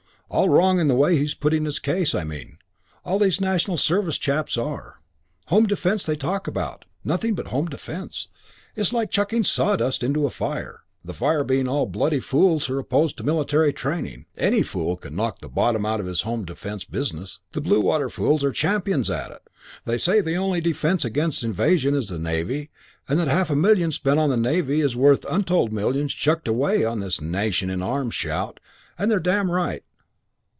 "All 0.33 0.47
wrong 0.47 0.79
in 0.79 0.87
the 0.87 0.95
way 0.95 1.17
he's 1.17 1.33
putting 1.33 1.65
his 1.65 1.77
case, 1.77 2.15
I 2.15 2.23
mean. 2.23 2.57
All 3.03 3.19
these 3.19 3.41
National 3.41 3.75
Service 3.75 4.17
chaps 4.17 4.57
are. 4.57 5.01
Home 5.47 5.65
defence 5.65 6.05
they 6.05 6.15
talk 6.15 6.47
about, 6.47 6.85
nothing 7.03 7.35
but 7.35 7.47
Home 7.47 7.65
Defence. 7.65 8.29
It's 8.73 8.93
like 8.93 9.11
chucking 9.11 9.43
sawdust 9.43 10.03
into 10.03 10.25
a 10.25 10.29
fire 10.29 10.83
the 11.03 11.11
fire 11.13 11.43
being 11.43 11.67
all 11.67 11.85
the 11.85 11.91
bloody 11.91 12.21
fools 12.21 12.67
who 12.67 12.75
are 12.75 12.79
opposed 12.79 13.17
to 13.17 13.25
military 13.25 13.73
training. 13.73 14.25
Any 14.37 14.63
fool 14.63 14.95
can 14.95 15.17
knock 15.17 15.39
the 15.39 15.49
bottom 15.49 15.85
out 15.85 15.99
of 15.99 16.05
this 16.05 16.21
Home 16.21 16.45
Defence 16.45 16.85
business. 16.85 17.41
The 17.51 17.59
Blue 17.59 17.81
Water 17.81 18.09
fools 18.09 18.41
are 18.45 18.53
champions 18.53 19.11
at 19.11 19.31
it. 19.31 19.41
They 19.83 19.97
say 19.97 20.21
the 20.21 20.37
only 20.37 20.61
defence 20.61 21.03
against 21.03 21.43
invasion 21.43 21.93
is 21.93 22.07
the 22.07 22.17
Navy 22.17 22.71
and 23.05 23.19
that 23.19 23.27
half 23.27 23.49
a 23.49 23.55
million 23.57 23.91
spent 23.91 24.17
on 24.17 24.29
the 24.29 24.37
Navy 24.37 24.79
is 24.79 24.95
worth 24.95 25.25
untold 25.29 25.73
millions 25.73 26.13
chucked 26.13 26.47
away 26.47 26.85
on 26.85 26.99
this 27.01 27.19
'Nation 27.19 27.69
in 27.69 27.83
Arms' 27.83 28.15
shout. 28.15 28.61
And 28.97 29.11
they're 29.11 29.19
damn 29.19 29.51
right." 29.51 29.83